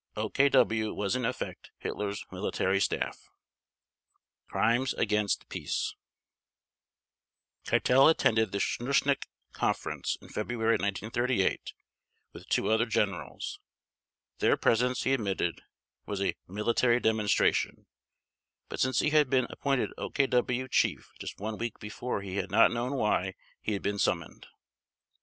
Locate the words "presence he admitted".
14.57-15.61